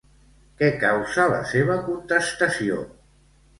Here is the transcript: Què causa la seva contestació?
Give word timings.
Què 0.61 0.69
causa 0.83 1.27
la 1.35 1.43
seva 1.53 1.77
contestació? 1.91 2.83